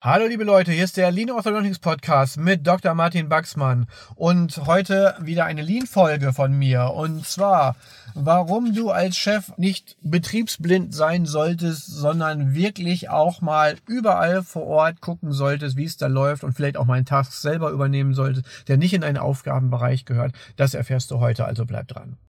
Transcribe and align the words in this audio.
Hallo 0.00 0.28
liebe 0.28 0.44
Leute, 0.44 0.70
hier 0.70 0.84
ist 0.84 0.96
der 0.96 1.10
Lean 1.10 1.32
Orthodontics 1.32 1.80
Podcast 1.80 2.36
mit 2.36 2.64
Dr. 2.64 2.94
Martin 2.94 3.28
Baxmann 3.28 3.88
und 4.14 4.56
heute 4.58 5.16
wieder 5.20 5.44
eine 5.44 5.60
Lean-Folge 5.60 6.32
von 6.32 6.56
mir 6.56 6.92
und 6.94 7.26
zwar, 7.26 7.74
warum 8.14 8.76
du 8.76 8.92
als 8.92 9.16
Chef 9.16 9.50
nicht 9.56 9.96
betriebsblind 10.00 10.94
sein 10.94 11.26
solltest, 11.26 11.86
sondern 11.88 12.54
wirklich 12.54 13.10
auch 13.10 13.40
mal 13.40 13.74
überall 13.88 14.44
vor 14.44 14.68
Ort 14.68 15.00
gucken 15.00 15.32
solltest, 15.32 15.76
wie 15.76 15.86
es 15.86 15.96
da 15.96 16.06
läuft 16.06 16.44
und 16.44 16.52
vielleicht 16.52 16.76
auch 16.76 16.86
mal 16.86 16.94
einen 16.94 17.04
Task 17.04 17.32
selber 17.32 17.70
übernehmen 17.70 18.14
solltest, 18.14 18.46
der 18.68 18.76
nicht 18.76 18.94
in 18.94 19.02
einen 19.02 19.18
Aufgabenbereich 19.18 20.04
gehört. 20.04 20.32
Das 20.54 20.74
erfährst 20.74 21.10
du 21.10 21.18
heute, 21.18 21.44
also 21.44 21.66
bleib 21.66 21.88
dran. 21.88 22.18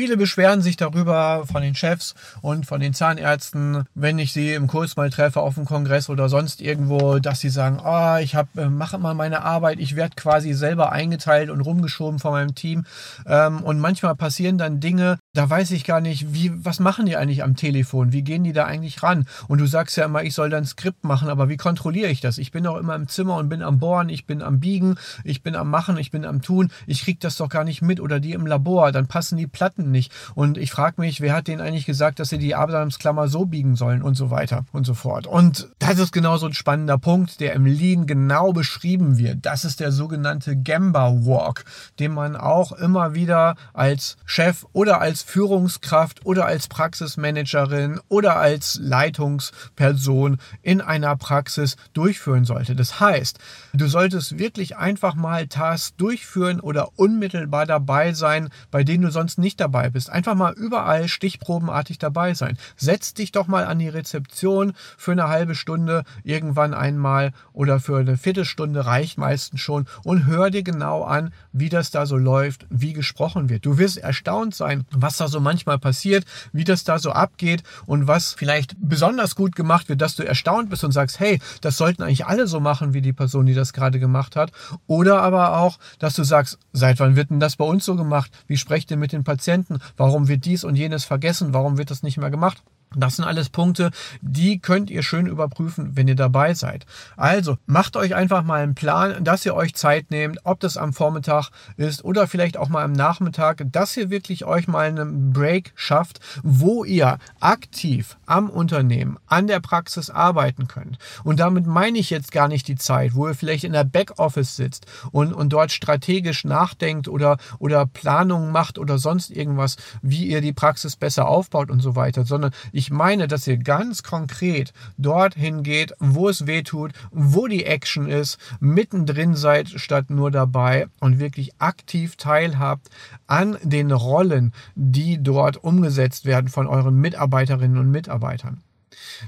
Viele 0.00 0.16
beschweren 0.16 0.62
sich 0.62 0.78
darüber 0.78 1.44
von 1.44 1.60
den 1.60 1.74
Chefs 1.74 2.14
und 2.40 2.64
von 2.64 2.80
den 2.80 2.94
Zahnärzten, 2.94 3.84
wenn 3.94 4.18
ich 4.18 4.32
sie 4.32 4.54
im 4.54 4.66
Kurs 4.66 4.96
mal 4.96 5.10
treffe 5.10 5.40
auf 5.40 5.56
dem 5.56 5.66
Kongress 5.66 6.08
oder 6.08 6.30
sonst 6.30 6.62
irgendwo, 6.62 7.18
dass 7.18 7.40
sie 7.40 7.50
sagen, 7.50 7.80
oh, 7.84 8.16
ich 8.16 8.34
hab, 8.34 8.56
äh, 8.56 8.70
mache 8.70 8.96
immer 8.96 9.12
meine 9.12 9.42
Arbeit, 9.42 9.78
ich 9.78 9.96
werde 9.96 10.16
quasi 10.16 10.54
selber 10.54 10.90
eingeteilt 10.90 11.50
und 11.50 11.60
rumgeschoben 11.60 12.18
von 12.18 12.32
meinem 12.32 12.54
Team. 12.54 12.86
Ähm, 13.26 13.62
und 13.62 13.78
manchmal 13.78 14.16
passieren 14.16 14.56
dann 14.56 14.80
Dinge, 14.80 15.18
da 15.34 15.50
weiß 15.50 15.70
ich 15.72 15.84
gar 15.84 16.00
nicht, 16.00 16.32
wie, 16.32 16.50
was 16.64 16.80
machen 16.80 17.04
die 17.04 17.18
eigentlich 17.18 17.42
am 17.42 17.54
Telefon? 17.54 18.10
Wie 18.14 18.22
gehen 18.22 18.42
die 18.42 18.54
da 18.54 18.64
eigentlich 18.64 19.02
ran? 19.02 19.26
Und 19.48 19.60
du 19.60 19.66
sagst 19.66 19.98
ja 19.98 20.06
immer, 20.06 20.22
ich 20.22 20.32
soll 20.32 20.48
dann 20.48 20.64
Skript 20.64 21.04
machen, 21.04 21.28
aber 21.28 21.50
wie 21.50 21.58
kontrolliere 21.58 22.08
ich 22.08 22.22
das? 22.22 22.38
Ich 22.38 22.52
bin 22.52 22.64
doch 22.64 22.78
immer 22.78 22.94
im 22.94 23.06
Zimmer 23.06 23.36
und 23.36 23.50
bin 23.50 23.62
am 23.62 23.78
Bohren, 23.78 24.08
ich 24.08 24.24
bin 24.24 24.40
am 24.40 24.60
Biegen, 24.60 24.94
ich 25.24 25.42
bin 25.42 25.54
am 25.56 25.68
Machen, 25.68 25.98
ich 25.98 26.10
bin 26.10 26.24
am 26.24 26.40
Tun. 26.40 26.70
Ich 26.86 27.02
krieg 27.02 27.20
das 27.20 27.36
doch 27.36 27.50
gar 27.50 27.64
nicht 27.64 27.82
mit 27.82 28.00
oder 28.00 28.18
die 28.18 28.32
im 28.32 28.46
Labor, 28.46 28.92
dann 28.92 29.06
passen 29.06 29.36
die 29.36 29.46
Platten 29.46 29.89
nicht. 29.90 30.12
Und 30.34 30.58
ich 30.58 30.70
frage 30.70 31.00
mich, 31.00 31.20
wer 31.20 31.34
hat 31.34 31.48
denen 31.48 31.60
eigentlich 31.60 31.86
gesagt, 31.86 32.18
dass 32.18 32.28
sie 32.28 32.38
die 32.38 32.54
Abrahamsklammer 32.54 33.28
so 33.28 33.44
biegen 33.44 33.76
sollen 33.76 34.02
und 34.02 34.14
so 34.14 34.30
weiter 34.30 34.64
und 34.72 34.84
so 34.86 34.94
fort. 34.94 35.26
Und 35.26 35.68
das 35.78 35.98
ist 35.98 36.12
genau 36.12 36.36
so 36.36 36.46
ein 36.46 36.54
spannender 36.54 36.98
Punkt, 36.98 37.40
der 37.40 37.54
im 37.54 37.66
Lean 37.66 38.06
genau 38.06 38.52
beschrieben 38.52 39.18
wird. 39.18 39.46
Das 39.46 39.64
ist 39.64 39.80
der 39.80 39.92
sogenannte 39.92 40.56
Gamba 40.56 41.10
Walk, 41.24 41.64
den 41.98 42.12
man 42.12 42.36
auch 42.36 42.72
immer 42.72 43.14
wieder 43.14 43.56
als 43.72 44.16
Chef 44.24 44.64
oder 44.72 45.00
als 45.00 45.22
Führungskraft 45.22 46.24
oder 46.24 46.46
als 46.46 46.68
Praxismanagerin 46.68 48.00
oder 48.08 48.36
als 48.36 48.78
Leitungsperson 48.82 50.38
in 50.62 50.80
einer 50.80 51.16
Praxis 51.16 51.76
durchführen 51.92 52.44
sollte. 52.44 52.74
Das 52.74 53.00
heißt, 53.00 53.38
du 53.72 53.86
solltest 53.86 54.38
wirklich 54.38 54.76
einfach 54.76 55.14
mal 55.14 55.46
Tasks 55.46 55.94
durchführen 55.96 56.60
oder 56.60 56.90
unmittelbar 56.96 57.66
dabei 57.66 58.12
sein, 58.12 58.48
bei 58.70 58.84
denen 58.84 59.02
du 59.02 59.10
sonst 59.10 59.38
nicht 59.38 59.60
dabei 59.60 59.79
bist. 59.88 60.10
Einfach 60.10 60.34
mal 60.34 60.52
überall 60.52 61.08
stichprobenartig 61.08 61.98
dabei 61.98 62.34
sein. 62.34 62.58
Setz 62.76 63.14
dich 63.14 63.32
doch 63.32 63.46
mal 63.46 63.64
an 63.64 63.78
die 63.78 63.88
Rezeption 63.88 64.74
für 64.98 65.12
eine 65.12 65.28
halbe 65.28 65.54
Stunde 65.54 66.04
irgendwann 66.22 66.74
einmal 66.74 67.32
oder 67.52 67.80
für 67.80 67.98
eine 67.98 68.16
Viertelstunde 68.16 68.84
reicht 68.84 69.16
meistens 69.16 69.60
schon 69.60 69.86
und 70.04 70.26
hör 70.26 70.50
dir 70.50 70.62
genau 70.62 71.04
an, 71.04 71.32
wie 71.52 71.68
das 71.68 71.90
da 71.90 72.06
so 72.06 72.16
läuft, 72.16 72.66
wie 72.68 72.92
gesprochen 72.92 73.48
wird. 73.48 73.64
Du 73.64 73.78
wirst 73.78 73.98
erstaunt 73.98 74.54
sein, 74.54 74.84
was 74.90 75.16
da 75.16 75.28
so 75.28 75.40
manchmal 75.40 75.78
passiert, 75.78 76.24
wie 76.52 76.64
das 76.64 76.84
da 76.84 76.98
so 76.98 77.12
abgeht 77.12 77.62
und 77.86 78.06
was 78.06 78.34
vielleicht 78.34 78.76
besonders 78.80 79.34
gut 79.34 79.54
gemacht 79.54 79.88
wird, 79.88 80.00
dass 80.00 80.16
du 80.16 80.26
erstaunt 80.26 80.70
bist 80.70 80.84
und 80.84 80.92
sagst, 80.92 81.20
hey, 81.20 81.40
das 81.60 81.76
sollten 81.76 82.02
eigentlich 82.02 82.26
alle 82.26 82.46
so 82.46 82.60
machen, 82.60 82.94
wie 82.94 83.00
die 83.00 83.12
Person, 83.12 83.46
die 83.46 83.54
das 83.54 83.72
gerade 83.72 84.00
gemacht 84.00 84.36
hat. 84.36 84.52
Oder 84.86 85.22
aber 85.22 85.58
auch, 85.58 85.78
dass 85.98 86.14
du 86.14 86.24
sagst, 86.24 86.58
seit 86.72 87.00
wann 87.00 87.16
wird 87.16 87.30
denn 87.30 87.40
das 87.40 87.56
bei 87.56 87.64
uns 87.64 87.84
so 87.84 87.96
gemacht? 87.96 88.30
Wie 88.46 88.56
sprecht 88.56 88.90
ihr 88.90 88.96
mit 88.96 89.12
den 89.12 89.24
Patienten? 89.24 89.59
Warum 89.96 90.28
wird 90.28 90.44
dies 90.44 90.64
und 90.64 90.76
jenes 90.76 91.04
vergessen? 91.04 91.52
Warum 91.54 91.78
wird 91.78 91.90
das 91.90 92.02
nicht 92.02 92.18
mehr 92.18 92.30
gemacht? 92.30 92.62
Das 92.96 93.16
sind 93.16 93.24
alles 93.24 93.50
Punkte, 93.50 93.92
die 94.20 94.58
könnt 94.58 94.90
ihr 94.90 95.04
schön 95.04 95.26
überprüfen, 95.26 95.96
wenn 95.96 96.08
ihr 96.08 96.16
dabei 96.16 96.54
seid. 96.54 96.86
Also 97.16 97.56
macht 97.66 97.96
euch 97.96 98.16
einfach 98.16 98.42
mal 98.42 98.62
einen 98.62 98.74
Plan, 98.74 99.22
dass 99.22 99.46
ihr 99.46 99.54
euch 99.54 99.76
Zeit 99.76 100.10
nehmt, 100.10 100.40
ob 100.42 100.58
das 100.58 100.76
am 100.76 100.92
Vormittag 100.92 101.50
ist 101.76 102.04
oder 102.04 102.26
vielleicht 102.26 102.56
auch 102.56 102.68
mal 102.68 102.82
am 102.82 102.90
Nachmittag, 102.90 103.62
dass 103.70 103.96
ihr 103.96 104.10
wirklich 104.10 104.44
euch 104.44 104.66
mal 104.66 104.88
einen 104.88 105.32
Break 105.32 105.72
schafft, 105.76 106.18
wo 106.42 106.84
ihr 106.84 107.18
aktiv 107.38 108.16
am 108.26 108.50
Unternehmen, 108.50 109.18
an 109.26 109.46
der 109.46 109.60
Praxis 109.60 110.10
arbeiten 110.10 110.66
könnt. 110.66 110.98
Und 111.22 111.38
damit 111.38 111.66
meine 111.66 111.98
ich 111.98 112.10
jetzt 112.10 112.32
gar 112.32 112.48
nicht 112.48 112.66
die 112.66 112.74
Zeit, 112.74 113.14
wo 113.14 113.28
ihr 113.28 113.34
vielleicht 113.34 113.62
in 113.62 113.72
der 113.72 113.84
Backoffice 113.84 114.56
sitzt 114.56 114.86
und, 115.12 115.32
und 115.32 115.52
dort 115.52 115.70
strategisch 115.70 116.42
nachdenkt 116.44 117.06
oder, 117.06 117.36
oder 117.60 117.86
Planungen 117.86 118.50
macht 118.50 118.78
oder 118.80 118.98
sonst 118.98 119.30
irgendwas, 119.30 119.76
wie 120.02 120.26
ihr 120.26 120.40
die 120.40 120.52
Praxis 120.52 120.96
besser 120.96 121.28
aufbaut 121.28 121.70
und 121.70 121.78
so 121.78 121.94
weiter, 121.94 122.24
sondern 122.24 122.50
ich 122.72 122.79
meine, 122.88 123.28
dass 123.28 123.46
ihr 123.46 123.58
ganz 123.58 124.02
konkret 124.02 124.72
dorthin 124.96 125.62
geht, 125.62 125.92
wo 125.98 126.30
es 126.30 126.46
weh 126.46 126.62
tut, 126.62 126.92
wo 127.10 127.46
die 127.46 127.66
Action 127.66 128.08
ist, 128.08 128.38
mittendrin 128.60 129.34
seid 129.34 129.68
statt 129.68 130.08
nur 130.08 130.30
dabei 130.30 130.86
und 131.00 131.18
wirklich 131.18 131.50
aktiv 131.58 132.16
teilhabt 132.16 132.88
an 133.26 133.58
den 133.62 133.92
Rollen, 133.92 134.54
die 134.74 135.22
dort 135.22 135.58
umgesetzt 135.62 136.24
werden 136.24 136.48
von 136.48 136.66
euren 136.66 136.98
Mitarbeiterinnen 136.98 137.76
und 137.76 137.90
Mitarbeitern. 137.90 138.62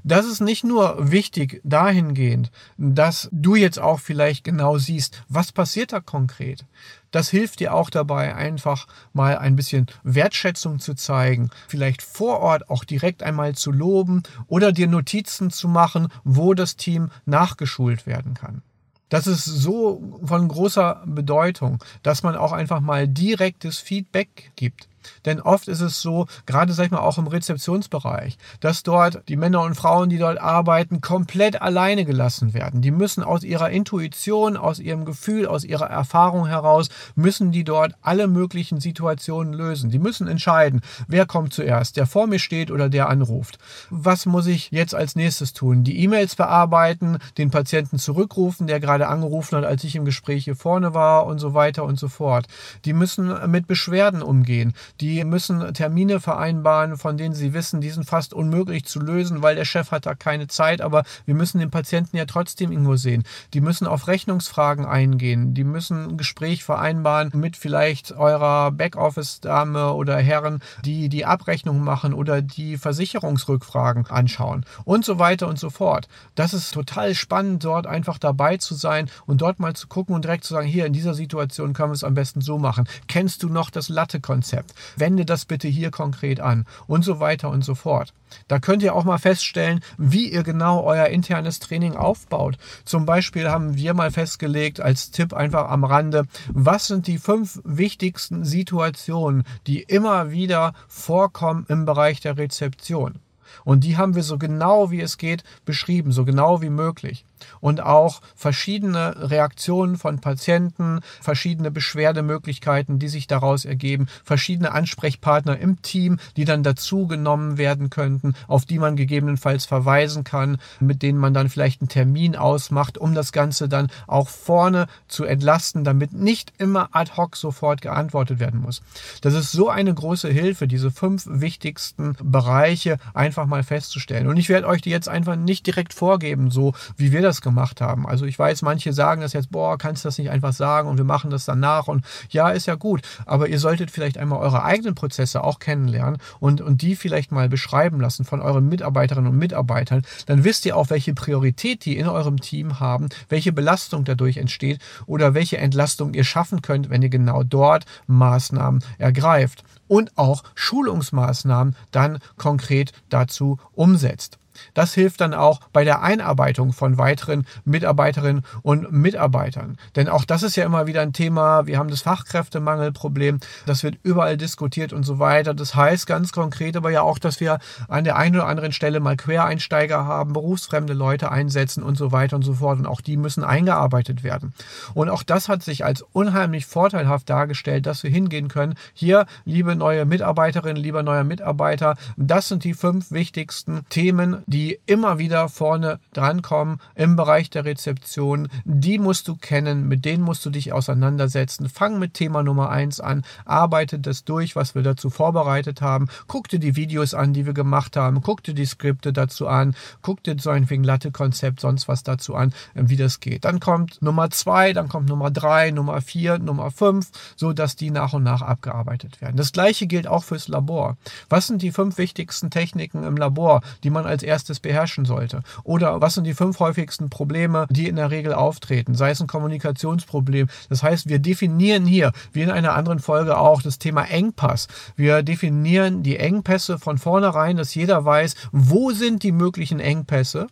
Das 0.05 0.27
ist 0.27 0.41
nicht 0.41 0.65
nur 0.65 1.11
wichtig 1.11 1.61
dahingehend, 1.65 2.51
dass 2.77 3.29
du 3.33 3.55
jetzt 3.55 3.79
auch 3.79 4.01
vielleicht 4.01 4.45
genau 4.45 4.79
siehst, 4.79 5.23
was 5.29 5.53
passiert 5.53 5.93
da 5.93 6.01
konkret. 6.01 6.65
Das 7.11 7.29
hilft 7.29 7.61
dir 7.61 7.75
auch 7.75 7.91
dabei, 7.91 8.35
einfach 8.35 8.87
mal 9.13 9.37
ein 9.39 9.55
bisschen 9.55 9.87
Wertschätzung 10.03 10.79
zu 10.81 10.95
zeigen, 10.95 11.51
vielleicht 11.69 12.03
vor 12.03 12.41
Ort 12.41 12.71
auch 12.71 12.85
direkt 12.85 13.23
einmal 13.23 13.55
zu 13.55 13.71
loben 13.71 14.23
oder 14.49 14.73
dir 14.73 14.89
Notizen 14.89 15.51
zu 15.51 15.69
machen, 15.69 16.09
wo 16.25 16.55
das 16.55 16.77
Team 16.77 17.11
nachgeschult 17.27 18.07
werden 18.07 18.35
kann. 18.35 18.63
Das 19.11 19.27
ist 19.27 19.45
so 19.45 20.21
von 20.25 20.49
großer 20.49 21.03
Bedeutung, 21.05 21.85
dass 22.03 22.23
man 22.23 22.35
auch 22.35 22.53
einfach 22.53 22.81
mal 22.81 23.07
direktes 23.07 23.79
Feedback 23.79 24.53
gibt. 24.57 24.89
Denn 25.25 25.41
oft 25.41 25.69
ist 25.69 25.81
es 25.81 26.01
so, 26.01 26.27
gerade 26.47 26.73
sag 26.73 26.87
ich 26.87 26.91
mal 26.91 27.01
auch 27.01 27.19
im 27.19 27.27
Rezeptionsbereich, 27.27 28.39
dass 28.61 28.83
dort 28.83 29.29
die 29.29 29.37
Männer 29.37 29.63
und 29.63 29.75
Frauen, 29.75 30.09
die 30.09 30.19
dort 30.19 30.39
arbeiten, 30.39 31.01
komplett 31.01 31.61
alleine 31.61 32.05
gelassen 32.05 32.55
werden. 32.55 32.83
Die 32.83 32.91
müssen 32.91 33.23
aus 33.23 33.43
ihrer 33.43 33.71
Intuition, 33.71 34.57
aus 34.57 34.79
ihrem 34.79 35.05
Gefühl, 35.05 35.47
aus 35.47 35.65
ihrer 35.65 35.87
Erfahrung 35.87 36.47
heraus, 36.47 36.89
müssen 37.15 37.53
die 37.53 37.65
dort 37.65 37.95
alle 38.03 38.29
möglichen 38.29 38.81
Situationen 38.81 39.53
lösen. 39.53 39.91
Die 39.91 39.99
müssen 39.99 40.29
entscheiden, 40.29 40.81
wer 41.07 41.27
kommt 41.27 41.53
zuerst, 41.53 41.97
der 41.97 42.07
vor 42.07 42.27
mir 42.27 42.39
steht 42.39 42.71
oder 42.71 42.89
der 42.89 43.09
anruft. 43.09 43.59
Was 43.91 44.27
muss 44.27 44.47
ich 44.47 44.71
jetzt 44.71 44.95
als 44.95 45.17
nächstes 45.17 45.53
tun? 45.53 45.85
Die 45.85 45.99
E-Mails 46.01 46.37
bearbeiten, 46.37 47.19
den 47.39 47.51
Patienten 47.51 47.99
zurückrufen, 47.99 48.67
der 48.67 48.81
gerade 48.81 49.09
angerufen 49.09 49.57
hat, 49.57 49.65
als 49.65 49.85
ich 49.85 49.97
im 49.97 50.05
Gespräch 50.05 50.45
hier 50.45 50.57
vorne 50.57 50.95
war 50.95 51.27
und 51.27 51.39
so 51.39 51.55
weiter 51.55 51.85
und 51.85 51.99
so 51.99 52.09
fort. 52.09 52.47
Die 52.85 52.93
müssen 52.93 53.51
mit 53.51 53.67
Beschwerden 53.67 54.23
umgehen. 54.23 54.75
Die 55.01 55.25
müssen 55.25 55.75
Termine 55.75 56.21
vereinbaren, 56.21 56.97
von 56.97 57.17
denen 57.17 57.35
sie 57.35 57.55
wissen, 57.55 57.81
die 57.81 57.91
sind 57.91 58.05
fast 58.05 58.35
unmöglich 58.35 58.85
zu 58.85 59.01
lösen, 59.01 59.43
weil 59.43 59.57
der 59.57 59.65
Chef 59.65 59.91
hat 59.91 60.07
da 60.07 60.15
keine 60.15 60.47
Zeit, 60.47 60.81
aber 60.81 61.05
wir 61.25 61.35
müssen 61.35 61.59
den 61.59 61.71
Patienten 61.71 62.17
ja 62.17 62.25
trotzdem 62.25 62.73
irgendwo 62.73 62.97
sehen. 62.97 63.25
Die 63.55 63.61
müssen 63.61 63.87
auf 63.87 64.09
Rechnungsfragen 64.09 64.85
eingehen. 64.85 65.55
Die 65.55 65.65
müssen 65.65 66.11
ein 66.11 66.17
Gespräch 66.17 66.65
vereinbaren 66.65 67.31
mit 67.35 67.57
vielleicht 67.57 68.13
eurer 68.13 68.71
Backoffice-Dame 68.71 69.93
oder 69.93 70.17
Herren, 70.19 70.61
die 70.85 71.09
die 71.09 71.25
Abrechnung 71.25 71.81
machen 71.81 72.15
oder 72.15 72.43
die 72.43 72.77
Versicherungsrückfragen 72.77 74.07
anschauen 74.07 74.65
und 74.85 75.05
so 75.05 75.19
weiter 75.19 75.49
und 75.49 75.59
so 75.59 75.71
fort. 75.71 76.09
Das 76.35 76.55
ist 76.55 76.73
total 76.73 77.15
spannend, 77.15 77.65
dort 77.65 77.87
einfach 77.87 78.19
dabei 78.19 78.57
zu 78.57 78.75
sein 78.75 79.11
und 79.27 79.41
dort 79.41 79.61
mal 79.61 79.75
zu 79.75 79.89
gucken 79.89 80.15
und 80.15 80.25
direkt 80.25 80.45
zu 80.45 80.55
sagen, 80.55 80.67
hier 80.67 80.87
in 80.87 80.93
dieser 80.93 81.15
Situation 81.15 81.73
können 81.73 81.91
wir 81.91 81.95
es 81.95 82.05
am 82.05 82.15
besten 82.15 82.41
so 82.41 82.59
machen. 82.59 82.87
Kennst 83.09 83.43
du 83.43 83.49
noch 83.49 83.71
das 83.71 83.89
Latte-Konzept? 83.89 84.75
Wende 84.97 85.25
das 85.25 85.45
bitte 85.45 85.69
hier 85.69 85.91
konkret 85.91 86.41
an 86.41 86.67
und 86.87 87.05
so 87.05 87.21
weiter 87.21 87.51
und 87.51 87.65
so 87.65 87.75
fort. 87.75 88.13
Da 88.49 88.59
könnt 88.59 88.83
ihr 88.83 88.95
auch 88.95 89.05
mal 89.05 89.19
feststellen, 89.19 89.81
wie 89.99 90.33
ihr 90.33 90.43
genau 90.43 90.83
euer 90.83 91.07
internes 91.07 91.59
Training 91.59 91.97
aufbaut. 91.97 92.57
Zum 92.85 93.07
Beispiel 93.07 93.51
haben 93.51 93.77
wir 93.77 93.95
mal 93.95 94.11
festgelegt 94.11 94.81
als 94.81 95.11
Tipp 95.11 95.33
einfach 95.33 95.69
am 95.69 95.85
Rande, 95.85 96.25
was 96.49 96.87
sind 96.87 97.07
die 97.07 97.19
fünf 97.19 97.61
wichtigsten 97.65 98.45
Situationen, 98.45 99.45
die 99.67 99.83
immer 99.83 100.31
wieder 100.31 100.75
vorkommen 100.89 101.67
im 101.69 101.85
Bereich 101.85 102.21
der 102.21 102.37
Rezeption. 102.37 103.21
Und 103.65 103.85
die 103.85 103.97
haben 103.97 104.15
wir 104.15 104.23
so 104.23 104.39
genau 104.39 104.91
wie 104.91 105.01
es 105.01 105.19
geht 105.19 105.45
beschrieben, 105.65 106.13
so 106.13 106.25
genau 106.25 106.63
wie 106.63 106.71
möglich. 106.71 107.25
Und 107.61 107.81
auch 107.81 108.21
verschiedene 108.35 109.31
Reaktionen 109.31 109.97
von 109.97 110.21
Patienten, 110.21 111.01
verschiedene 111.21 111.71
Beschwerdemöglichkeiten, 111.71 112.99
die 112.99 113.09
sich 113.09 113.27
daraus 113.27 113.65
ergeben, 113.65 114.07
verschiedene 114.25 114.73
Ansprechpartner 114.73 115.59
im 115.59 115.83
Team, 115.83 116.19
die 116.37 116.45
dann 116.45 116.63
dazu 116.63 117.07
genommen 117.07 117.59
werden 117.59 117.91
könnten, 117.91 118.35
auf 118.49 118.65
die 118.65 118.79
man 118.79 118.97
gegebenenfalls 118.97 119.65
verweisen 119.65 120.25
kann, 120.25 120.59
mit 120.81 121.03
denen 121.03 121.19
man 121.19 121.35
dann 121.35 121.49
vielleicht 121.49 121.81
einen 121.81 121.89
Termin 121.89 122.37
ausmacht, 122.37 122.99
um 122.99 123.15
das 123.15 123.33
Ganze 123.33 123.69
dann 123.69 123.89
auch 124.07 124.29
vorne 124.29 124.87
zu 125.09 125.25
entlasten, 125.25 125.85
damit 125.85 126.13
nicht 126.13 126.53
immer 126.59 126.89
ad 126.93 127.13
hoc 127.17 127.37
sofort 127.37 127.81
geantwortet 127.81 128.39
werden 128.39 128.61
muss. 128.61 128.83
Das 129.21 129.35
ist 129.35 129.53
so 129.53 129.69
eine 129.69 129.95
große 129.95 130.29
Hilfe, 130.29 130.67
diese 130.67 130.91
fünf 130.91 131.25
wichtigsten 131.27 132.17
Bereiche 132.23 132.99
einfach 133.15 133.47
mal 133.47 133.63
festzustellen. 133.63 134.27
Und 134.27 134.37
ich 134.37 134.49
werde 134.49 134.67
euch 134.67 134.83
die 134.83 134.91
jetzt 134.91 135.09
einfach 135.09 135.37
nicht 135.37 135.67
direkt 135.67 135.95
vorgeben, 135.95 136.51
so 136.51 136.75
wie 136.97 137.13
wir 137.13 137.23
das 137.23 137.32
gemacht 137.41 137.81
haben. 137.81 138.07
Also 138.07 138.27
ich 138.27 138.39
weiß, 138.39 138.63
manche 138.63 138.93
sagen 138.93 139.23
das 139.23 139.33
jetzt, 139.33 139.51
boah, 139.51 139.79
kannst 139.79 140.05
du 140.05 140.09
das 140.09 140.19
nicht 140.19 140.31
einfach 140.31 140.53
sagen 140.53 140.89
und 140.89 140.99
wir 140.99 141.05
machen 141.05 141.31
das 141.31 141.45
danach 141.45 141.89
und 141.89 142.05
ja, 142.31 142.51
ist 142.51 142.67
ja 142.67 142.75
gut. 142.75 143.03
Aber 143.27 143.49
ihr 143.49 143.59
solltet 143.59 143.91
vielleicht 143.91 144.19
einmal 144.19 144.41
eure 144.41 144.65
eigenen 144.65 144.95
Prozesse 144.95 145.43
auch 145.43 145.59
kennenlernen 145.59 146.19
und, 146.41 146.61
und 146.61 146.83
die 146.83 146.97
vielleicht 146.97 147.33
mal 147.33 147.49
beschreiben 147.49 148.01
lassen 148.01 148.25
von 148.25 148.41
euren 148.41 148.69
Mitarbeiterinnen 148.69 149.31
und 149.31 149.39
Mitarbeitern. 149.39 150.03
Dann 150.27 150.45
wisst 150.45 150.67
ihr 150.67 150.77
auch, 150.77 150.91
welche 150.91 151.15
Priorität 151.15 151.85
die 151.85 151.97
in 151.97 152.09
eurem 152.09 152.41
Team 152.41 152.81
haben, 152.81 153.09
welche 153.29 153.53
Belastung 153.53 154.05
dadurch 154.05 154.37
entsteht 154.37 154.81
oder 155.07 155.35
welche 155.35 155.59
Entlastung 155.59 156.15
ihr 156.15 156.25
schaffen 156.25 156.63
könnt, 156.63 156.91
wenn 156.91 157.03
ihr 157.03 157.09
genau 157.09 157.43
dort 157.43 157.87
Maßnahmen 158.07 158.85
ergreift 158.99 159.65
und 159.89 160.17
auch 160.17 160.43
Schulungsmaßnahmen 160.55 161.77
dann 161.91 162.19
konkret 162.37 162.93
dazu 163.09 163.59
umsetzt. 163.73 164.39
Das 164.75 164.95
hilft 164.95 165.21
dann 165.21 165.35
auch 165.35 165.61
bei 165.73 165.85
der 165.85 166.03
Einarbeitung 166.03 166.73
von 166.73 166.99
weiteren 166.99 167.47
Mitarbeiterinnen 167.65 168.45
und 168.63 168.93
Mitarbeitern. 168.93 169.77
Denn 169.97 170.09
auch 170.09 170.25
das 170.25 170.43
ist 170.43 170.57
ja 170.57 170.65
immer 170.65 170.87
wieder 170.87 171.03
ein 171.03 171.13
Thema. 171.13 171.67
Wir 171.67 171.79
haben 171.79 171.91
das 171.91 172.03
Fachkräftemangelproblem. 172.03 173.41
Das 173.67 173.83
wird 173.83 173.97
überall 174.03 174.37
diskutiert 174.37 174.93
und 174.93 175.05
so 175.05 175.19
weiter. 175.19 175.55
Das 175.55 175.75
heißt 175.75 176.07
ganz 176.07 176.33
konkret 176.33 176.77
aber 176.77 176.91
ja 176.91 177.03
auch, 177.03 177.19
dass 177.19 177.41
wir 177.41 177.59
an 177.89 178.05
der 178.05 178.17
einen 178.17 178.37
oder 178.37 178.47
anderen 178.47 178.73
Stelle 178.73 179.01
mal 179.01 179.17
Quereinsteiger 179.17 180.05
haben, 180.05 180.33
berufsfremde 180.33 180.93
Leute 180.93 181.31
einsetzen 181.31 181.83
und 181.83 181.97
so 181.97 182.13
weiter 182.13 182.37
und 182.37 182.43
so 182.43 182.55
fort. 182.55 182.79
Und 182.79 182.87
auch 182.87 183.01
die 183.01 183.17
müssen 183.17 183.45
eingearbeitet 183.45 184.23
werden. 184.23 184.53
Und 184.95 185.09
auch 185.09 185.23
das 185.23 185.49
hat 185.49 185.63
sich 185.63 185.85
als 185.85 186.03
unheimlich 186.13 186.67
vorteilhaft 186.67 187.29
dargestellt, 187.29 187.87
dass 187.87 188.03
wir 188.03 188.11
hingehen 188.11 188.49
können. 188.49 188.75
Hier, 188.95 189.27
liebe 189.45 189.77
neue 189.77 190.05
Mitarbeiterin, 190.05 190.77
lieber 190.77 191.03
neuer 191.03 191.25
Mitarbeiter, 191.25 191.97
das 192.17 192.49
sind 192.49 192.65
die 192.65 192.75
fünf 192.75 193.11
wichtigsten 193.11 193.87
Themen, 193.89 194.42
die 194.47 194.79
immer 194.87 195.19
wieder 195.19 195.49
vorne 195.49 196.01
drankommen 196.13 196.81
im 196.95 197.17
Bereich 197.17 197.51
der 197.51 197.65
Rezeption. 197.65 198.49
Die 198.65 198.99
musst 198.99 199.29
du 199.29 199.37
kennen, 199.37 199.89
mit 199.89 200.05
denen 200.05 200.23
musst 200.23 200.45
du 200.45 200.51
dich 200.51 200.73
auseinandersetzen. 200.73 201.69
Fang 201.69 201.99
mit 201.99 202.15
Thema 202.15 202.43
Nummer 202.43 202.71
eins 202.71 203.01
an, 203.01 203.25
arbeite 203.45 203.99
das 203.99 204.25
durch, 204.25 204.57
was 204.57 204.75
wir 204.75 204.83
dazu 204.83 205.11
vorbereitet 205.11 205.81
haben. 205.81 206.09
Guck 206.27 206.49
dir 206.49 206.59
die 206.59 206.77
Videos 206.77 207.15
an, 207.15 207.33
die 207.33 207.47
wir 207.47 207.55
gemacht 207.55 207.97
haben. 207.97 208.23
Guck 208.23 208.43
dir 208.43 208.55
die 208.55 208.67
Skripte 208.67 209.13
dazu 209.13 209.49
an. 209.49 209.75
Guck 210.01 210.23
dir 210.23 210.37
so 210.39 210.51
ein 210.51 210.67
Latte-Konzept, 210.67 211.61
sonst 211.61 211.89
was 211.89 212.03
dazu 212.03 212.35
an, 212.35 212.53
wie 212.75 212.97
das 212.97 213.21
geht. 213.21 213.45
Dann 213.45 213.61
kommt 213.61 214.01
Nummer 214.03 214.31
zwei, 214.31 214.73
dann 214.73 214.89
kommt 214.89 215.09
Nummer 215.09 215.31
drei, 215.31 215.71
Nummer 215.71 216.01
vier, 216.01 216.39
Nummer 216.39 216.71
fünf, 216.71 217.11
so 217.37 217.53
dass 217.53 217.77
die 217.77 217.91
nach 217.91 218.13
und 218.13 218.23
nach 218.23 218.43
abgearbeitet 218.43 219.21
werden. 219.21 219.37
Das 219.37 219.53
gleiche 219.53 219.87
gilt 219.87 220.07
auch 220.07 220.25
fürs 220.25 220.49
Labor. 220.49 220.97
Was 221.29 221.47
sind 221.47 221.63
die 221.63 221.73
fünf 221.73 221.99
wichtigsten 221.99 222.51
Techniken 222.51 223.05
im 223.05 223.17
Labor, 223.17 223.63
die 223.85 223.91
man 223.91 224.07
als 224.07 224.23
erstes 224.33 224.61
beherrschen 224.61 225.05
sollte? 225.05 225.43
Oder 225.63 226.01
was 226.01 226.15
sind 226.15 226.25
die 226.25 226.33
fünf 226.33 226.59
häufigsten 226.59 227.11
Probleme, 227.11 227.67
die 227.69 227.87
in 227.87 227.97
der 227.97 228.11
Regel 228.11 228.33
auftreten? 228.33 228.95
Sei 228.95 229.11
es 229.11 229.21
ein 229.21 229.27
Kommunikationsproblem. 229.27 230.49
Das 230.71 230.83
heißt, 230.83 231.11
wir 231.11 231.19
definieren 231.19 231.85
hier, 231.85 232.13
wie 232.33 232.41
in 232.41 232.51
einer 232.51 232.73
anderen 232.73 232.99
Folge 232.99 233.37
auch, 233.37 233.61
das 233.61 233.79
Thema 233.79 234.05
Engpass. 234.05 234.69
Wir 234.97 235.23
definieren 235.23 236.03
die 236.03 236.17
Engpässe 236.17 236.79
von 236.79 236.97
vornherein, 236.97 237.59
dass 237.59 237.75
jeder 237.75 238.07
weiß, 238.07 238.35
wo 238.53 238.93
sind 238.93 239.23
die 239.23 239.33
möglichen 239.33 239.81
Engpässe 239.81 240.47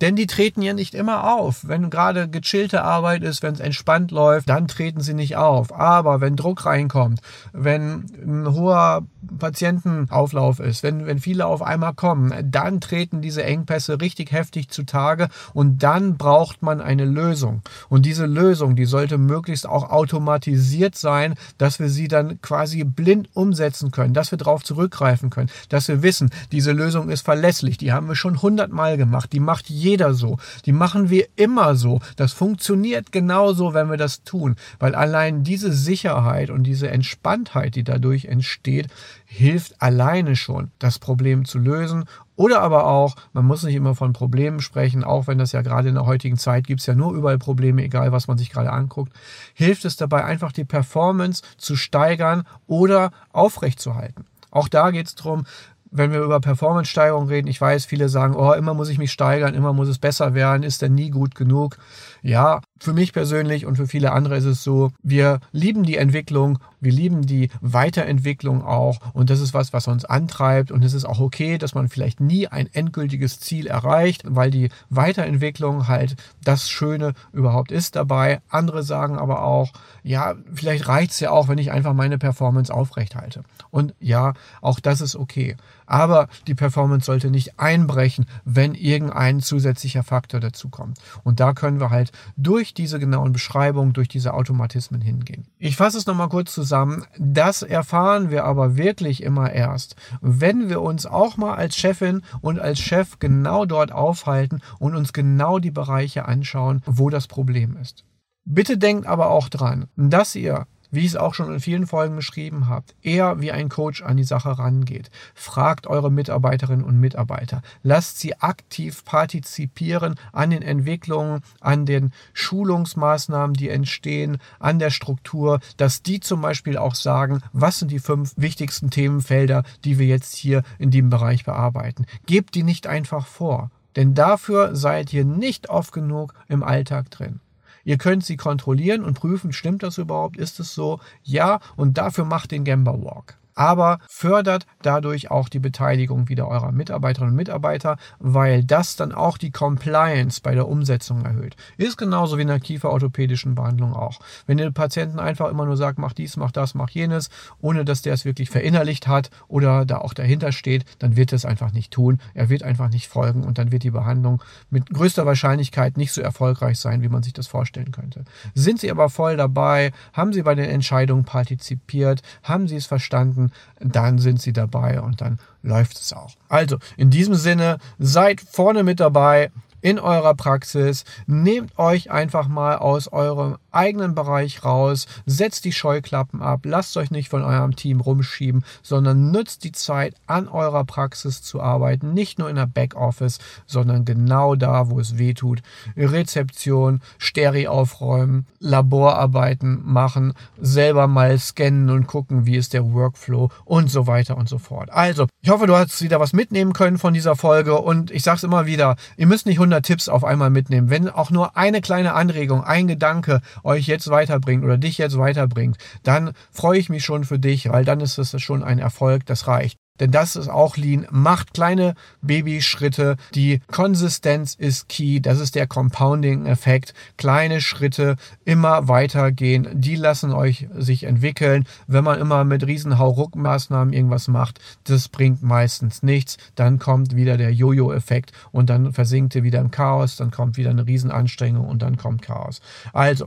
denn 0.00 0.16
die 0.16 0.26
treten 0.26 0.62
ja 0.62 0.72
nicht 0.72 0.94
immer 0.94 1.34
auf. 1.34 1.66
Wenn 1.66 1.90
gerade 1.90 2.28
gechillte 2.28 2.82
Arbeit 2.82 3.22
ist, 3.22 3.42
wenn 3.42 3.54
es 3.54 3.60
entspannt 3.60 4.10
läuft, 4.10 4.48
dann 4.48 4.68
treten 4.68 5.00
sie 5.00 5.14
nicht 5.14 5.36
auf. 5.36 5.74
Aber 5.74 6.20
wenn 6.20 6.36
Druck 6.36 6.64
reinkommt, 6.64 7.20
wenn 7.52 8.06
ein 8.24 8.52
hoher 8.52 9.06
Patientenauflauf 9.38 10.60
ist, 10.60 10.82
wenn, 10.82 11.06
wenn 11.06 11.18
viele 11.18 11.46
auf 11.46 11.62
einmal 11.62 11.94
kommen, 11.94 12.32
dann 12.50 12.80
treten 12.80 13.20
diese 13.20 13.44
Engpässe 13.44 14.00
richtig 14.00 14.32
heftig 14.32 14.68
zutage 14.70 15.28
und 15.54 15.82
dann 15.82 16.16
braucht 16.16 16.62
man 16.62 16.80
eine 16.80 17.04
Lösung. 17.04 17.62
Und 17.88 18.06
diese 18.06 18.26
Lösung, 18.26 18.76
die 18.76 18.84
sollte 18.84 19.18
möglichst 19.18 19.68
auch 19.68 19.90
automatisiert 19.90 20.96
sein, 20.96 21.34
dass 21.58 21.78
wir 21.78 21.88
sie 21.88 22.08
dann 22.08 22.40
quasi 22.40 22.84
blind 22.84 23.28
umsetzen 23.34 23.90
können, 23.90 24.14
dass 24.14 24.30
wir 24.30 24.38
darauf 24.38 24.64
zurückgreifen 24.64 25.30
können, 25.30 25.50
dass 25.68 25.88
wir 25.88 26.02
wissen, 26.02 26.30
diese 26.52 26.72
Lösung 26.72 27.10
ist 27.10 27.24
verlässlich, 27.24 27.76
die 27.78 27.92
haben 27.92 28.08
wir 28.08 28.16
schon 28.16 28.40
hundertmal 28.40 28.96
gemacht, 28.96 29.32
die 29.32 29.40
macht 29.40 29.67
jeder 29.68 30.14
so. 30.14 30.38
Die 30.64 30.72
machen 30.72 31.10
wir 31.10 31.26
immer 31.36 31.74
so. 31.76 32.00
Das 32.16 32.32
funktioniert 32.32 33.12
genauso, 33.12 33.74
wenn 33.74 33.90
wir 33.90 33.96
das 33.96 34.24
tun. 34.24 34.56
Weil 34.78 34.94
allein 34.94 35.44
diese 35.44 35.72
Sicherheit 35.72 36.50
und 36.50 36.64
diese 36.64 36.90
Entspanntheit, 36.90 37.74
die 37.74 37.84
dadurch 37.84 38.26
entsteht, 38.26 38.88
hilft 39.24 39.80
alleine 39.82 40.36
schon, 40.36 40.70
das 40.78 40.98
Problem 40.98 41.44
zu 41.44 41.58
lösen. 41.58 42.04
Oder 42.36 42.60
aber 42.60 42.86
auch, 42.86 43.16
man 43.32 43.44
muss 43.44 43.64
nicht 43.64 43.74
immer 43.74 43.96
von 43.96 44.12
Problemen 44.12 44.60
sprechen, 44.60 45.02
auch 45.02 45.26
wenn 45.26 45.38
das 45.38 45.50
ja 45.52 45.62
gerade 45.62 45.88
in 45.88 45.96
der 45.96 46.06
heutigen 46.06 46.36
Zeit 46.36 46.68
gibt 46.68 46.80
es 46.80 46.86
ja 46.86 46.94
nur 46.94 47.12
überall 47.12 47.38
Probleme, 47.38 47.82
egal 47.82 48.12
was 48.12 48.28
man 48.28 48.38
sich 48.38 48.50
gerade 48.50 48.72
anguckt, 48.72 49.12
hilft 49.54 49.84
es 49.84 49.96
dabei 49.96 50.24
einfach 50.24 50.52
die 50.52 50.64
Performance 50.64 51.42
zu 51.56 51.74
steigern 51.74 52.44
oder 52.68 53.10
aufrechtzuerhalten. 53.32 54.24
Auch 54.50 54.68
da 54.68 54.92
geht 54.92 55.08
es 55.08 55.14
darum, 55.14 55.44
wenn 55.90 56.12
wir 56.12 56.20
über 56.20 56.40
Performance-Steigerung 56.40 57.28
reden, 57.28 57.48
ich 57.48 57.60
weiß, 57.60 57.86
viele 57.86 58.08
sagen, 58.08 58.34
oh, 58.36 58.52
immer 58.52 58.74
muss 58.74 58.88
ich 58.88 58.98
mich 58.98 59.12
steigern, 59.12 59.54
immer 59.54 59.72
muss 59.72 59.88
es 59.88 59.98
besser 59.98 60.34
werden, 60.34 60.62
ist 60.62 60.82
denn 60.82 60.94
nie 60.94 61.10
gut 61.10 61.34
genug. 61.34 61.78
Ja, 62.22 62.60
für 62.80 62.92
mich 62.92 63.12
persönlich 63.12 63.66
und 63.66 63.76
für 63.76 63.86
viele 63.86 64.12
andere 64.12 64.36
ist 64.36 64.44
es 64.44 64.62
so, 64.62 64.90
wir 65.02 65.40
lieben 65.52 65.82
die 65.82 65.96
Entwicklung, 65.96 66.58
wir 66.80 66.92
lieben 66.92 67.22
die 67.26 67.50
Weiterentwicklung 67.60 68.64
auch 68.64 68.98
und 69.12 69.30
das 69.30 69.40
ist 69.40 69.54
was, 69.54 69.72
was 69.72 69.88
uns 69.88 70.04
antreibt 70.04 70.70
und 70.70 70.84
es 70.84 70.94
ist 70.94 71.04
auch 71.04 71.20
okay, 71.20 71.58
dass 71.58 71.74
man 71.74 71.88
vielleicht 71.88 72.20
nie 72.20 72.48
ein 72.48 72.68
endgültiges 72.72 73.40
Ziel 73.40 73.66
erreicht, 73.66 74.22
weil 74.26 74.50
die 74.50 74.70
Weiterentwicklung 74.90 75.88
halt 75.88 76.16
das 76.44 76.70
Schöne 76.70 77.14
überhaupt 77.32 77.72
ist 77.72 77.96
dabei. 77.96 78.40
Andere 78.48 78.82
sagen 78.82 79.18
aber 79.18 79.42
auch, 79.42 79.72
ja, 80.02 80.34
vielleicht 80.52 80.88
reicht 80.88 81.12
es 81.12 81.20
ja 81.20 81.30
auch, 81.30 81.48
wenn 81.48 81.58
ich 81.58 81.72
einfach 81.72 81.94
meine 81.94 82.18
Performance 82.18 82.72
aufrecht 82.72 83.16
halte. 83.16 83.42
Und 83.70 83.94
ja, 84.00 84.34
auch 84.60 84.80
das 84.80 85.00
ist 85.00 85.16
okay. 85.16 85.56
Aber 85.88 86.28
die 86.46 86.54
Performance 86.54 87.06
sollte 87.06 87.30
nicht 87.30 87.58
einbrechen, 87.58 88.26
wenn 88.44 88.74
irgendein 88.74 89.40
zusätzlicher 89.40 90.02
Faktor 90.02 90.38
dazukommt. 90.38 90.98
Und 91.24 91.40
da 91.40 91.54
können 91.54 91.80
wir 91.80 91.88
halt 91.88 92.12
durch 92.36 92.74
diese 92.74 92.98
genauen 92.98 93.32
Beschreibungen, 93.32 93.94
durch 93.94 94.08
diese 94.08 94.34
Automatismen 94.34 95.00
hingehen. 95.00 95.46
Ich 95.58 95.76
fasse 95.76 95.96
es 95.96 96.06
nochmal 96.06 96.28
kurz 96.28 96.52
zusammen. 96.52 97.04
Das 97.18 97.62
erfahren 97.62 98.30
wir 98.30 98.44
aber 98.44 98.76
wirklich 98.76 99.22
immer 99.22 99.50
erst, 99.50 99.96
wenn 100.20 100.68
wir 100.68 100.82
uns 100.82 101.06
auch 101.06 101.38
mal 101.38 101.54
als 101.54 101.74
Chefin 101.74 102.22
und 102.42 102.60
als 102.60 102.78
Chef 102.78 103.18
genau 103.18 103.64
dort 103.64 103.90
aufhalten 103.90 104.60
und 104.78 104.94
uns 104.94 105.14
genau 105.14 105.58
die 105.58 105.70
Bereiche 105.70 106.26
anschauen, 106.26 106.82
wo 106.84 107.08
das 107.08 107.26
Problem 107.26 107.78
ist. 107.80 108.04
Bitte 108.44 108.76
denkt 108.76 109.06
aber 109.06 109.30
auch 109.30 109.48
dran, 109.48 109.88
dass 109.96 110.34
ihr 110.34 110.66
wie 110.90 111.00
ich 111.00 111.06
es 111.06 111.16
auch 111.16 111.34
schon 111.34 111.52
in 111.52 111.60
vielen 111.60 111.86
Folgen 111.86 112.16
beschrieben 112.16 112.66
habe, 112.66 112.86
eher 113.02 113.40
wie 113.40 113.52
ein 113.52 113.68
Coach 113.68 114.02
an 114.02 114.16
die 114.16 114.24
Sache 114.24 114.58
rangeht. 114.58 115.10
Fragt 115.34 115.86
eure 115.86 116.10
Mitarbeiterinnen 116.10 116.84
und 116.84 117.00
Mitarbeiter. 117.00 117.62
Lasst 117.82 118.20
sie 118.20 118.36
aktiv 118.40 119.04
partizipieren 119.04 120.14
an 120.32 120.50
den 120.50 120.62
Entwicklungen, 120.62 121.42
an 121.60 121.86
den 121.86 122.12
Schulungsmaßnahmen, 122.32 123.54
die 123.54 123.68
entstehen, 123.68 124.38
an 124.58 124.78
der 124.78 124.90
Struktur, 124.90 125.60
dass 125.76 126.02
die 126.02 126.20
zum 126.20 126.40
Beispiel 126.40 126.78
auch 126.78 126.94
sagen, 126.94 127.42
was 127.52 127.78
sind 127.78 127.90
die 127.90 127.98
fünf 127.98 128.32
wichtigsten 128.36 128.90
Themenfelder, 128.90 129.64
die 129.84 129.98
wir 129.98 130.06
jetzt 130.06 130.34
hier 130.36 130.62
in 130.78 130.90
dem 130.90 131.10
Bereich 131.10 131.44
bearbeiten. 131.44 132.06
Gebt 132.26 132.54
die 132.54 132.62
nicht 132.62 132.86
einfach 132.86 133.26
vor. 133.26 133.70
Denn 133.96 134.14
dafür 134.14 134.76
seid 134.76 135.12
ihr 135.12 135.24
nicht 135.24 135.70
oft 135.70 135.92
genug 135.92 136.34
im 136.46 136.62
Alltag 136.62 137.10
drin. 137.10 137.40
Ihr 137.88 137.96
könnt 137.96 138.22
sie 138.22 138.36
kontrollieren 138.36 139.02
und 139.02 139.14
prüfen, 139.14 139.50
stimmt 139.50 139.82
das 139.82 139.96
überhaupt? 139.96 140.36
Ist 140.36 140.60
es 140.60 140.74
so? 140.74 141.00
Ja, 141.22 141.58
und 141.74 141.96
dafür 141.96 142.26
macht 142.26 142.50
den 142.50 142.66
Gamba 142.66 142.92
Walk. 142.92 143.38
Aber 143.58 143.98
fördert 144.08 144.66
dadurch 144.82 145.32
auch 145.32 145.48
die 145.48 145.58
Beteiligung 145.58 146.28
wieder 146.28 146.46
eurer 146.46 146.70
Mitarbeiterinnen 146.70 147.32
und 147.32 147.36
Mitarbeiter, 147.36 147.96
weil 148.20 148.62
das 148.62 148.94
dann 148.94 149.10
auch 149.10 149.36
die 149.36 149.50
Compliance 149.50 150.40
bei 150.40 150.54
der 150.54 150.68
Umsetzung 150.68 151.24
erhöht. 151.24 151.56
Ist 151.76 151.98
genauso 151.98 152.38
wie 152.38 152.42
in 152.42 152.48
der 152.48 152.60
kieferorthopädischen 152.60 153.56
Behandlung 153.56 153.94
auch. 153.94 154.20
Wenn 154.46 154.60
ihr 154.60 154.70
Patienten 154.70 155.18
einfach 155.18 155.50
immer 155.50 155.66
nur 155.66 155.76
sagt, 155.76 155.98
mach 155.98 156.12
dies, 156.12 156.36
mach 156.36 156.52
das, 156.52 156.74
mach 156.74 156.90
jenes, 156.90 157.30
ohne 157.60 157.84
dass 157.84 158.00
der 158.02 158.14
es 158.14 158.24
wirklich 158.24 158.48
verinnerlicht 158.48 159.08
hat 159.08 159.30
oder 159.48 159.84
da 159.84 159.98
auch 159.98 160.14
dahinter 160.14 160.52
steht, 160.52 160.84
dann 161.00 161.16
wird 161.16 161.32
er 161.32 161.36
es 161.36 161.44
einfach 161.44 161.72
nicht 161.72 161.90
tun. 161.92 162.20
Er 162.34 162.50
wird 162.50 162.62
einfach 162.62 162.90
nicht 162.90 163.08
folgen 163.08 163.42
und 163.42 163.58
dann 163.58 163.72
wird 163.72 163.82
die 163.82 163.90
Behandlung 163.90 164.40
mit 164.70 164.88
größter 164.88 165.26
Wahrscheinlichkeit 165.26 165.96
nicht 165.96 166.12
so 166.12 166.20
erfolgreich 166.20 166.78
sein, 166.78 167.02
wie 167.02 167.08
man 167.08 167.24
sich 167.24 167.32
das 167.32 167.48
vorstellen 167.48 167.90
könnte. 167.90 168.24
Sind 168.54 168.78
Sie 168.78 168.90
aber 168.92 169.08
voll 169.08 169.36
dabei, 169.36 169.90
haben 170.12 170.32
Sie 170.32 170.42
bei 170.42 170.54
den 170.54 170.70
Entscheidungen 170.70 171.24
partizipiert, 171.24 172.22
haben 172.44 172.68
Sie 172.68 172.76
es 172.76 172.86
verstanden, 172.86 173.47
dann 173.80 174.18
sind 174.18 174.40
Sie 174.40 174.52
dabei 174.52 175.00
und 175.00 175.20
dann 175.20 175.38
läuft 175.62 175.98
es 175.98 176.12
auch. 176.12 176.34
Also, 176.48 176.78
in 176.96 177.10
diesem 177.10 177.34
Sinne, 177.34 177.78
seid 177.98 178.40
vorne 178.40 178.82
mit 178.82 179.00
dabei, 179.00 179.50
in 179.80 179.98
eurer 179.98 180.34
Praxis. 180.34 181.04
Nehmt 181.26 181.78
euch 181.78 182.10
einfach 182.10 182.48
mal 182.48 182.76
aus 182.76 183.08
eurem 183.08 183.56
eigenen 183.70 184.14
Bereich 184.14 184.64
raus, 184.64 185.06
setzt 185.26 185.64
die 185.64 185.72
Scheuklappen 185.72 186.42
ab, 186.42 186.60
lasst 186.64 186.96
euch 186.96 187.10
nicht 187.10 187.28
von 187.28 187.44
eurem 187.44 187.76
Team 187.76 188.00
rumschieben, 188.00 188.64
sondern 188.82 189.30
nutzt 189.30 189.64
die 189.64 189.72
Zeit, 189.72 190.14
an 190.26 190.48
eurer 190.48 190.84
Praxis 190.84 191.42
zu 191.42 191.60
arbeiten. 191.60 192.12
Nicht 192.12 192.38
nur 192.38 192.50
in 192.50 192.56
der 192.56 192.66
Backoffice, 192.66 193.38
sondern 193.66 194.04
genau 194.04 194.56
da, 194.56 194.90
wo 194.90 194.98
es 194.98 195.18
weh 195.18 195.34
tut. 195.34 195.60
Rezeption, 195.96 197.00
Steri 197.18 197.68
aufräumen, 197.68 198.46
Laborarbeiten 198.58 199.80
machen, 199.84 200.32
selber 200.60 201.06
mal 201.06 201.38
scannen 201.38 201.90
und 201.90 202.06
gucken, 202.06 202.46
wie 202.46 202.56
ist 202.56 202.72
der 202.72 202.92
Workflow 202.92 203.50
und 203.64 203.90
so 203.90 204.06
weiter 204.06 204.36
und 204.36 204.48
so 204.48 204.58
fort. 204.58 204.90
Also, 204.90 205.26
ich 205.40 205.50
hoffe, 205.50 205.66
du 205.66 205.76
hast 205.76 206.02
wieder 206.02 206.20
was 206.20 206.32
mitnehmen 206.32 206.72
können 206.72 206.98
von 206.98 207.14
dieser 207.14 207.36
Folge 207.36 207.78
und 207.78 208.10
ich 208.10 208.22
sage 208.22 208.38
es 208.38 208.44
immer 208.44 208.66
wieder, 208.66 208.96
ihr 209.16 209.26
müsst 209.26 209.46
nicht 209.46 209.58
100 209.58 209.67
Tipps 209.82 210.08
auf 210.08 210.24
einmal 210.24 210.50
mitnehmen. 210.50 210.90
Wenn 210.90 211.08
auch 211.08 211.30
nur 211.30 211.56
eine 211.56 211.80
kleine 211.80 212.14
Anregung, 212.14 212.64
ein 212.64 212.88
Gedanke 212.88 213.40
euch 213.62 213.86
jetzt 213.86 214.10
weiterbringt 214.10 214.64
oder 214.64 214.78
dich 214.78 214.98
jetzt 214.98 215.18
weiterbringt, 215.18 215.78
dann 216.02 216.32
freue 216.50 216.78
ich 216.78 216.88
mich 216.88 217.04
schon 217.04 217.24
für 217.24 217.38
dich, 217.38 217.68
weil 217.70 217.84
dann 217.84 218.00
ist 218.00 218.18
es 218.18 218.40
schon 218.40 218.62
ein 218.62 218.78
Erfolg, 218.78 219.26
das 219.26 219.46
reicht. 219.46 219.78
Denn 220.00 220.10
das 220.10 220.36
ist 220.36 220.48
auch 220.48 220.76
Lean. 220.76 221.06
Macht 221.10 221.54
kleine 221.54 221.94
Babyschritte. 222.22 223.16
Die 223.34 223.60
Konsistenz 223.70 224.54
ist 224.54 224.88
key. 224.88 225.20
Das 225.20 225.40
ist 225.40 225.54
der 225.54 225.66
Compounding-Effekt. 225.66 226.94
Kleine 227.16 227.60
Schritte 227.60 228.16
immer 228.44 228.88
weitergehen. 228.88 229.68
Die 229.72 229.96
lassen 229.96 230.32
euch 230.32 230.68
sich 230.76 231.04
entwickeln. 231.04 231.64
Wenn 231.86 232.04
man 232.04 232.20
immer 232.20 232.44
mit 232.44 232.66
riesen 232.66 232.98
Hauruck-Maßnahmen 232.98 233.92
irgendwas 233.92 234.28
macht, 234.28 234.60
das 234.84 235.08
bringt 235.08 235.42
meistens 235.42 236.02
nichts. 236.02 236.38
Dann 236.54 236.78
kommt 236.78 237.16
wieder 237.16 237.36
der 237.36 237.52
Jojo-Effekt 237.52 238.32
und 238.52 238.70
dann 238.70 238.92
versinkt 238.92 239.34
ihr 239.34 239.42
wieder 239.42 239.60
im 239.60 239.70
Chaos. 239.70 240.16
Dann 240.16 240.30
kommt 240.30 240.56
wieder 240.56 240.70
eine 240.70 240.86
Riesenanstrengung 240.86 241.66
und 241.66 241.82
dann 241.82 241.96
kommt 241.96 242.22
Chaos. 242.22 242.60
Also, 242.92 243.26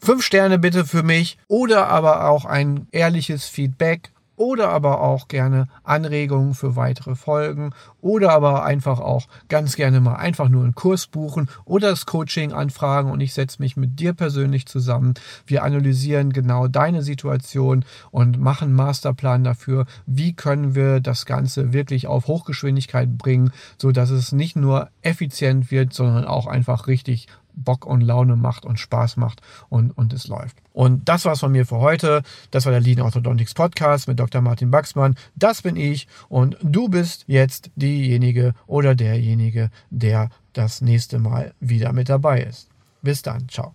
Fünf 0.00 0.22
Sterne 0.22 0.58
bitte 0.58 0.84
für 0.84 1.02
mich 1.02 1.38
oder 1.48 1.88
aber 1.88 2.28
auch 2.28 2.44
ein 2.44 2.86
ehrliches 2.92 3.46
Feedback 3.46 4.10
oder 4.40 4.70
aber 4.70 5.02
auch 5.02 5.28
gerne 5.28 5.68
Anregungen 5.84 6.54
für 6.54 6.74
weitere 6.74 7.14
Folgen 7.14 7.74
oder 8.00 8.32
aber 8.32 8.64
einfach 8.64 8.98
auch 8.98 9.28
ganz 9.50 9.76
gerne 9.76 10.00
mal 10.00 10.14
einfach 10.14 10.48
nur 10.48 10.64
einen 10.64 10.74
Kurs 10.74 11.08
buchen 11.08 11.50
oder 11.66 11.90
das 11.90 12.06
Coaching 12.06 12.54
anfragen 12.54 13.10
und 13.10 13.20
ich 13.20 13.34
setze 13.34 13.60
mich 13.60 13.76
mit 13.76 14.00
dir 14.00 14.14
persönlich 14.14 14.64
zusammen. 14.64 15.12
Wir 15.44 15.62
analysieren 15.62 16.32
genau 16.32 16.68
deine 16.68 17.02
Situation 17.02 17.84
und 18.12 18.40
machen 18.40 18.68
einen 18.68 18.76
Masterplan 18.76 19.44
dafür, 19.44 19.84
wie 20.06 20.32
können 20.32 20.74
wir 20.74 21.00
das 21.00 21.26
Ganze 21.26 21.74
wirklich 21.74 22.06
auf 22.06 22.26
Hochgeschwindigkeit 22.26 23.18
bringen, 23.18 23.52
so 23.76 23.92
dass 23.92 24.08
es 24.08 24.32
nicht 24.32 24.56
nur 24.56 24.88
effizient 25.02 25.70
wird, 25.70 25.92
sondern 25.92 26.24
auch 26.24 26.46
einfach 26.46 26.86
richtig 26.86 27.26
Bock 27.54 27.86
und 27.86 28.00
Laune 28.00 28.36
macht 28.36 28.64
und 28.64 28.78
Spaß 28.78 29.16
macht 29.16 29.40
und, 29.68 29.90
und 29.96 30.12
es 30.12 30.28
läuft. 30.28 30.56
Und 30.72 31.08
das 31.08 31.24
war's 31.24 31.40
von 31.40 31.52
mir 31.52 31.66
für 31.66 31.78
heute. 31.78 32.22
Das 32.50 32.64
war 32.64 32.72
der 32.72 32.80
Lean 32.80 33.00
Orthodontics 33.00 33.54
Podcast 33.54 34.08
mit 34.08 34.18
Dr. 34.18 34.40
Martin 34.40 34.70
Baxmann. 34.70 35.16
Das 35.34 35.62
bin 35.62 35.76
ich 35.76 36.06
und 36.28 36.56
du 36.62 36.88
bist 36.88 37.24
jetzt 37.26 37.70
diejenige 37.76 38.54
oder 38.66 38.94
derjenige, 38.94 39.70
der 39.90 40.30
das 40.52 40.80
nächste 40.80 41.18
Mal 41.18 41.54
wieder 41.60 41.92
mit 41.92 42.08
dabei 42.08 42.42
ist. 42.42 42.68
Bis 43.02 43.22
dann. 43.22 43.48
Ciao. 43.48 43.74